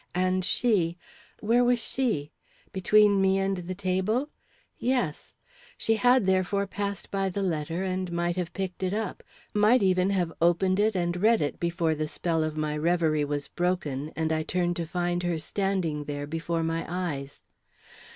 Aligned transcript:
And 0.15 0.43
she 0.43 0.97
where 1.41 1.63
was 1.63 1.77
she? 1.77 2.31
between 2.73 3.21
me 3.21 3.37
and 3.37 3.57
the 3.57 3.75
table? 3.75 4.29
Yes! 4.79 5.35
She 5.77 5.93
had, 5.97 6.25
therefore, 6.25 6.65
passed 6.65 7.11
by 7.11 7.29
the 7.29 7.43
letter, 7.43 7.83
and 7.83 8.11
might 8.11 8.35
have 8.35 8.51
picked 8.51 8.81
it 8.81 8.95
up, 8.95 9.21
might 9.53 9.83
even 9.83 10.09
have 10.09 10.33
opened 10.41 10.79
it, 10.79 10.95
and 10.95 11.15
read 11.21 11.39
it 11.39 11.59
before 11.59 11.93
the 11.93 12.07
spell 12.07 12.43
of 12.43 12.57
my 12.57 12.75
revery 12.75 13.23
was 13.23 13.47
broken, 13.49 14.11
and 14.15 14.31
I 14.33 14.41
turned 14.41 14.75
to 14.77 14.87
find 14.87 15.21
her 15.21 15.37
standing 15.37 16.05
there 16.05 16.25
before 16.25 16.63
my 16.63 16.83
eyes. 16.89 17.43